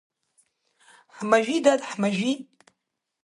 [1.15, 2.33] Ҳмажәи, дад, ҳмажәи…